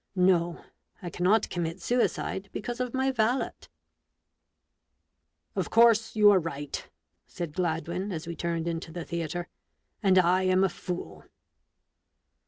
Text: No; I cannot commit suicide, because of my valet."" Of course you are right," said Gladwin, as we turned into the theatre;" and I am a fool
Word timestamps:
No; 0.15 0.65
I 1.03 1.11
cannot 1.11 1.51
commit 1.51 1.79
suicide, 1.79 2.49
because 2.51 2.79
of 2.79 2.95
my 2.95 3.11
valet."" 3.11 3.51
Of 5.55 5.69
course 5.69 6.15
you 6.15 6.31
are 6.31 6.39
right," 6.39 6.89
said 7.27 7.53
Gladwin, 7.53 8.11
as 8.11 8.25
we 8.25 8.35
turned 8.35 8.67
into 8.67 8.91
the 8.91 9.05
theatre;" 9.05 9.47
and 10.01 10.17
I 10.17 10.41
am 10.41 10.63
a 10.63 10.69
fool 10.69 11.25